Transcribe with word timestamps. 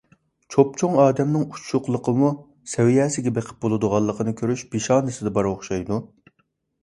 چوپچوڭ 0.53 0.95
ئادەمنىڭ 1.01 1.43
ئۇششۇقلۇقىمۇ 1.57 2.31
سەۋىيەسىگە 2.71 3.33
بېقىپ 3.35 3.61
بولىدىغانلىقىنى 3.65 4.33
كۆرۈش 4.41 4.63
پېشانىدە 4.71 5.35
بار 5.37 5.51
ئوخشايدۇ. 5.51 6.01